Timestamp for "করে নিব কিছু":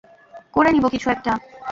0.53-1.07